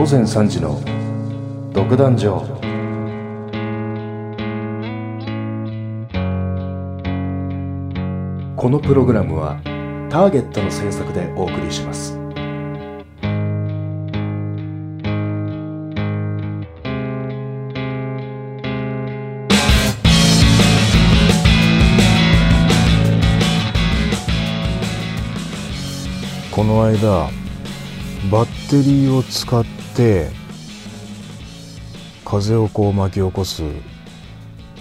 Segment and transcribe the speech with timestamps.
[0.00, 0.80] 午前3時の
[1.74, 2.40] 独壇場。
[8.56, 9.60] このプログラムは
[10.08, 12.18] ターゲットの制作でお送りします。
[26.50, 27.39] この間
[28.28, 29.64] バッテリーを使っ
[29.96, 30.28] て
[32.24, 33.62] 風をこう巻き起こす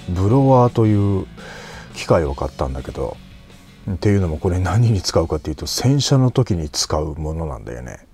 [0.09, 1.25] ブロワーという
[1.95, 3.15] 機械を買ったんだけど
[3.89, 8.05] っていうのもこれ何に使うかっていうと洗車の時に使うものなんだよね。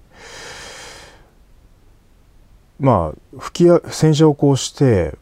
[2.79, 5.17] まあ吹きや洗車をこうして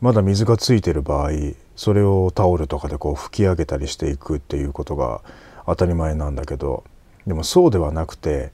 [0.00, 1.30] まだ水がついてる場合
[1.74, 5.22] それをタオルとかでこう拭き上げたりしていくっていうことが
[5.64, 6.84] 当たり前なんだけど
[7.26, 8.52] でもそうではなくて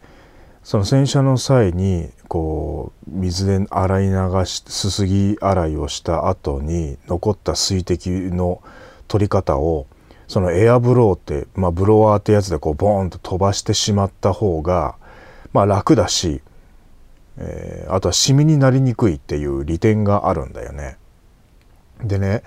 [0.63, 8.63] その洗車の際にこう水で洗い流しすすぎ洗いをした後に残った水滴の
[9.07, 9.87] 取り方を
[10.27, 14.97] そのエアブローって、まあ、ブロワーってやつでこうボーンと飛ばしてしまった方が、
[15.55, 16.43] まあ、楽だし、
[17.39, 20.99] えー、あとはシミになりにくいっていう利点があるんだよね。
[22.05, 22.43] でね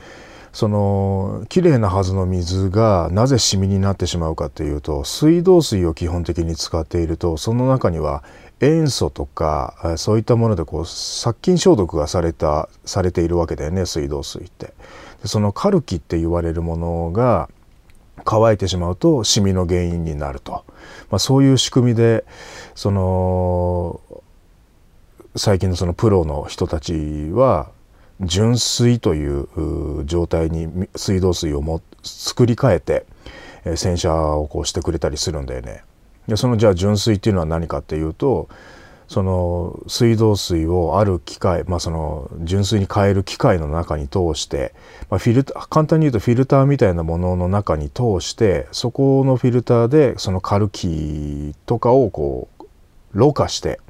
[0.54, 8.24] そのきれいなはずの水がなぜシミになってしまうかっていうと水道水を基本的に使っているとその中には
[8.60, 14.74] 塩素とかそういったものでこう殺菌消毒がされたされているわけだよね水道水って。
[15.22, 17.50] でそのカルキって言われるものが
[18.24, 20.66] 乾いてしまうとシミの原因になると、
[21.10, 22.26] まあ、そういう仕組みで
[22.76, 24.02] その
[25.36, 27.72] 最近のそのプロの人たちは
[28.22, 33.06] 純水という状態に水道水をも作り変えて
[33.66, 35.84] え洗車をこうしてくれたりするんだよね。
[36.28, 38.48] でそのじゃあ純水っていうのは何かっていうと
[39.08, 44.74] その水道水をある機械、まあ、その純水に変える機械の中に通して、
[45.10, 52.66] まあ、フィルタ簡単に言うとフィルターみたいなものの中に通してそこのフィルターでそのカルキとかをこう
[53.14, 53.82] ろ過して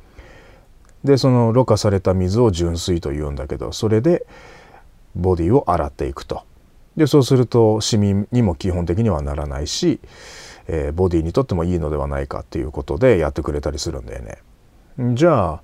[1.04, 4.26] でそのろ過された水を純水というんだけどそれで
[5.16, 6.44] ボディを洗っていくと。
[6.96, 10.02] でそうするとシミにも基本的にはならないし、
[10.68, 14.38] えー、ボディにとってもいいのではないかっていうことでやってくれたりするんだよね。
[15.16, 15.62] じゃあ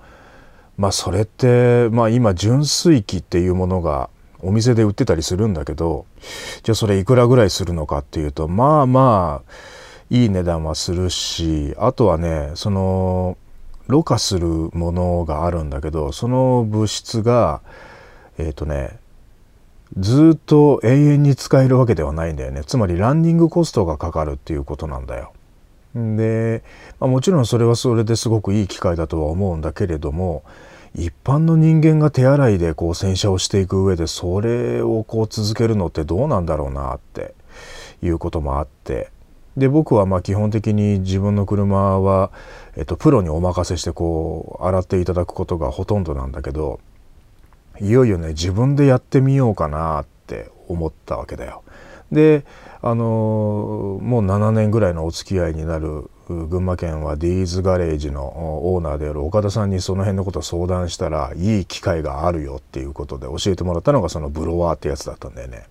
[0.78, 4.10] まあそれってまあ今純水器っていうものが
[4.42, 6.06] お店で売ってたりするんだけど
[6.64, 9.52] じゃあそれいくらぐらいするのかっていうとまあまあ
[10.10, 13.38] いい値段はするしあとはねその
[13.88, 17.62] ろ過するものがあるんだけどその物質が
[18.38, 19.00] えっ、ー、とね
[19.98, 25.34] ずっと永遠に使えるわけではないんだよねつまりランニングコストがかかるっていうことなんだよ。
[25.96, 26.64] で、
[27.00, 30.44] まあ、もちろんそれはそれですごくいい機会だとは思うんだけれども
[30.96, 37.34] 一般の人間が手洗いでこう洗車をしていく上でそれをこう続けるのってどうなんだろうなって
[38.04, 39.10] いうこともあって
[39.58, 42.32] で僕はまあ基本的に自分の車は、
[42.76, 46.80] えっと、プロにお任せしてこう洗っていただくことがほとんどなんだけど
[47.82, 51.64] いよいよね自分でやってみようかなって思ったわけだよ。
[52.12, 52.46] で
[52.82, 58.22] あのもう7年ぐらいのお付き合いになる群馬県はディーズガレージの
[58.72, 65.66] オーナーである岡田さんにその辺のことを相談したらいい機会があるよっていうことで教えてもらったのがそのブロワーってやつだったんだよね。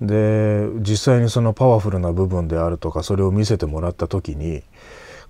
[0.00, 4.62] で実際にそのパワフルな部分であるとかそれを見せてもらった時に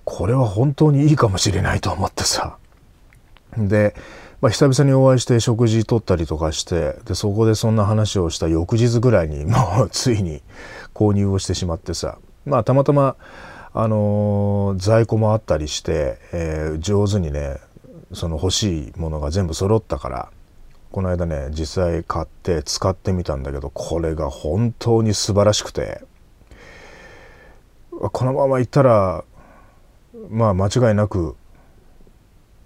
[0.05, 2.57] これは本当にいいかもしれないと思ってさ。
[3.57, 3.95] で
[4.41, 10.43] まあ、久々にお会いして食事とったりとかしてでそこでそんな話をした翌日ぐらいに もうついに
[10.95, 12.19] 購入をしてしまってさ。
[12.47, 13.17] まあたまたま、
[13.75, 17.59] あのー、在庫もあったりして、えー、上手にね
[18.15, 20.29] その欲しいものが全部揃ったから
[20.91, 26.03] この間ね実際買って使ってみたんだけどこれが本当に素晴らしくて
[27.91, 29.25] このままいったら
[30.29, 31.37] まあ間違いなく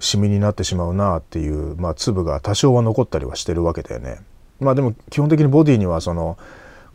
[0.00, 4.18] シミになってしまうなっていう、まあ、粒が多少は残ったりはしてるわけだよね。
[4.60, 6.38] まあでも基本的にボディにはその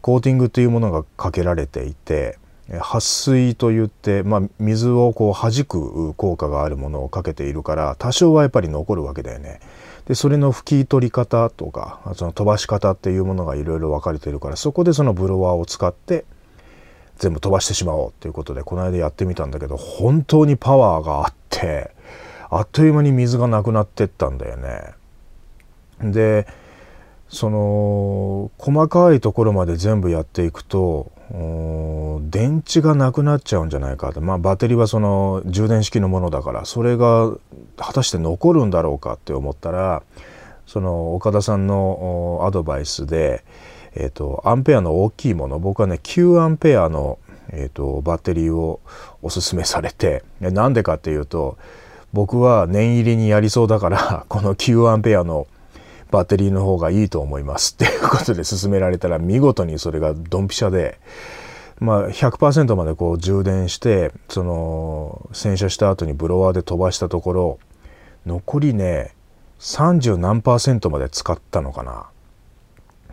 [0.02, 2.38] コーティングっていうものがかけられていて
[2.70, 9.60] 撥水といって、まあ、水をこう弾く効果があるものをかけているから多少はやっぱり残るわけだよね。
[10.10, 16.26] でそれの拭き取り方とかその飛ばし方っていうものがいろいろ分かれてるからそこでそのブロワーを使って
[17.20, 21.92] 全部飛ばしてしまおうということでこの間やってみたんだけど本当にパワーがあって
[22.50, 24.96] あっという間に水がなくなってったんだよね。
[26.02, 26.48] で
[27.28, 37.32] その細かいところまで全部やっていくと電池がなくなっちゃうんじゃないかと、まあ、バッテリーはその充電式のものだからそれが
[37.78, 40.04] 果たして残るんだろうかって思ったら
[40.66, 43.44] その岡田さんのアドバイスで、
[43.96, 48.80] えーと、アンペアの大きいもの僕はね9アンペアの、えーと、バッテリーを
[49.22, 51.58] おすすめされてなんでかっていうと
[52.12, 55.48] 僕は念入りにやりそうだから この9アンペアの
[56.12, 61.00] バッテリーの方がいいと思いますっていうことで勧められたら見事にそれがドンピシャで。
[61.80, 67.60] まあ、100%までこう充電してその洗車した後にブロワーで飛ばしたところ
[68.26, 69.16] 残りね
[69.60, 72.08] 30何パーセントまで使ったのかな。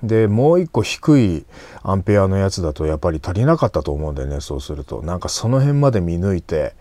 [0.02, 1.46] でもう一個低い
[1.82, 6.74] アンペアのやつだとやっぱり足りなかったと思うんだよねそうするとなんかその辺まで見抜いて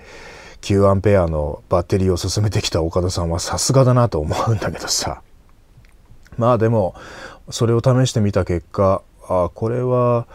[0.62, 5.22] 9アンペアのバッテリーを進めてきた岡田さんはさすがだなと思うんだけどさ
[6.38, 6.96] まあでも
[7.50, 10.28] それを試してみた結果あこれは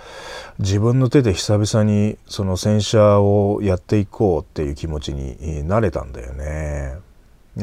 [0.59, 6.99] 自分の手で久々にその洗車をやっていこうっていう気持ちになれたんだよね。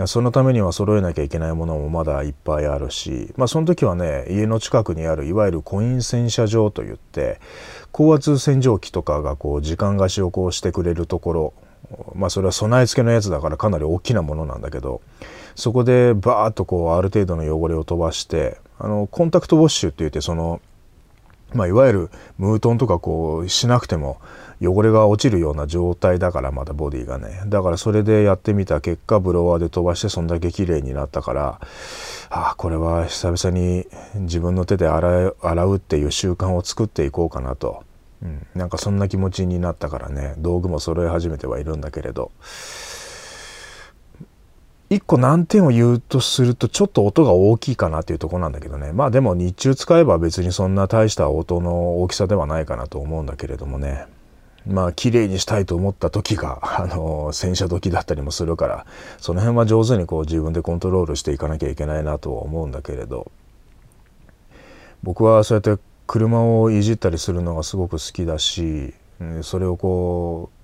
[0.06, 7.40] そのためには揃えなきゃいけないものもまだいっぱいあるし、まあ、その時はね家の近くにあるいわゆるコイン洗車場といって
[7.92, 11.54] 高圧洗浄機とかがこう時間貸しをこうしてくれるところ
[12.14, 15.02] まあそれは備え付けのやつだからかなり大きなものなんだけど
[15.58, 20.62] そこでバーッとこうある程度の汚れを飛ばしてあのコンタクトウォッシュって言ってその
[21.54, 24.20] まあ、いわゆるムートンとかこうしなくても
[24.62, 27.42] 汚れが落ちるような状態だからまだボディがね。
[27.48, 31.62] だからそれでやってみた結果ブロワーで飛ばしてそんだけ綺麗になったから
[32.30, 37.84] ああこれは久々に自分の手で洗うっていう習慣を作っていこうかなと、
[38.22, 40.34] うん、なんかそんな気持ちになったからね。
[40.40, 42.32] 道具も揃え始めてはいるんだけれど。
[44.90, 48.94] 一個難点を言うとするとちょっと音が大きいかなっていうとこなんだけどね。
[48.94, 54.06] まあでも日中使えば別にそんな大した音の大きさではないかなと思うんだけれどもね。
[54.66, 58.86] まあ綺麗にしたいと思った時が あの洗車時だったりもするから
[59.18, 63.32] その辺は上手にこう自分でコントロールしていかなきゃいけないなとは思うんだけれど。
[65.04, 68.94] 僕はそうやって車をいじったりするのがすごく好きだし
[69.42, 70.57] それをこう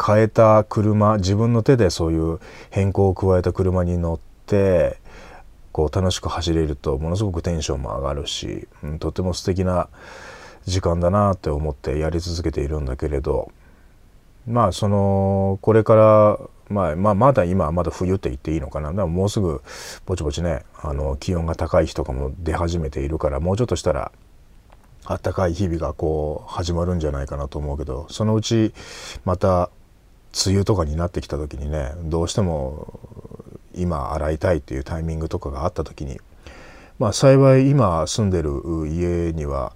[0.00, 4.98] 変えた車自分の手でそういう変更を加えた車に乗って
[5.72, 9.88] こう楽しく走れるとものすごくテンションも上がるし、うん、とても素敵な
[10.64, 13.52] 時間だなって思ってやり続けているんだけれど
[14.46, 16.38] まあそのこれから
[16.68, 18.92] まあ、まあ、まだ今まだ冬って言っていいのかな。
[18.92, 19.60] でももうすぐ
[20.06, 24.12] ぼちぼちねあの気温が高い日とかも出始めているからもうちょっとしたら
[25.04, 28.72] あったかい日々がこう始まるんじゃないかなと思うけどそのうち
[29.24, 29.70] また
[30.46, 33.00] 梅雨とかになってきた時にねどうしても
[33.74, 36.20] 今洗いたいっていうタイミングとかがあった時に
[36.98, 39.72] まあ幸い今住んでる家には、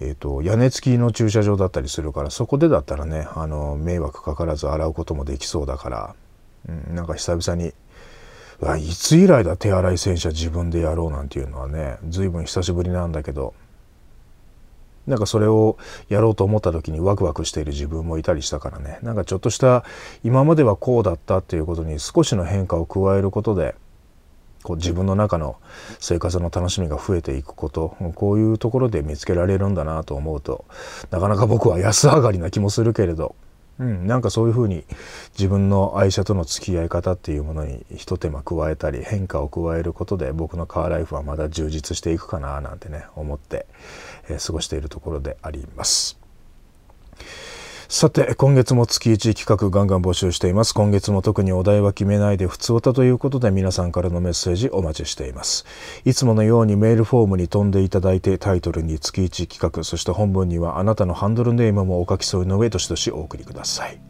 [0.00, 6.14] えーと、屋根付きの駐車場だったりするからそこでだったらねあの迷惑かからず洗うこともできそうだから、
[6.68, 7.72] うん、なんか久々に
[8.78, 13.54] いつ以来だ手洗い洗車自分でやろうなんていうのはね随分久しぶりなんだけど
[15.06, 15.76] なんかそれを
[16.08, 18.98] やろうと思った時にワクワクしている自分もいたりしたからね。
[19.02, 19.84] なんかちょっとした
[20.22, 23.74] 今まではこうだったっていうことに少しの変化を加えることで
[24.62, 25.56] こう自分の中の
[25.98, 30.64] 生活の楽しみが増えていくことこういうところで見つけられるんだなと思うと
[31.10, 33.34] なかなか僕は安上がりな気もするけれど。
[33.80, 34.84] うん、なんかそういうふうに
[35.38, 43.66] 自分の愛車との付き合い方っていうものにひと手間加えたり変化を加えることで僕のカーライフはまだ充実していくかななんてね思って、
[44.28, 46.19] えー、過ごしているところであります。
[47.92, 50.72] さて、今月も月1企画ガンガン募集しています。
[50.74, 55.66] 今月も特にお題は決めないで普通歌ということで皆さんからのメッセージお待ちしています。
[56.04, 64.00] いつものようにメールフォームに飛んでいただいてタイトルに月1企画、そして本文にはあなたのハンドルネームもお書き添えの上、どしどしお送りください。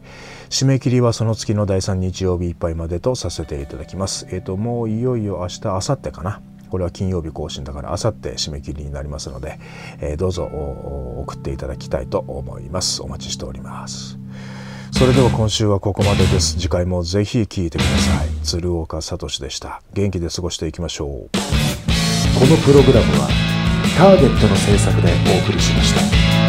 [0.51, 4.27] 締め切りはその月の第3日曜日いっぱいまでとさせていただきます。
[4.29, 6.39] えっ、ー、と、もういよいよ明日、明後日かな。
[6.71, 9.59] これは金曜日更新だからあさって締め切りになりますので、
[9.99, 13.03] えー、どうぞ送っていただきたいと思います。
[13.03, 14.17] お待ちしております。
[14.91, 16.57] それでは今週はここまでです。
[16.59, 18.29] 次回もぜひ聴いてください。
[18.43, 19.81] 鶴岡聡でした。
[19.93, 21.09] 元気で過ごしていきましょう。
[21.09, 21.19] こ
[22.45, 23.27] のプログラムは
[23.97, 26.40] ターゲットの制作でお送りしました。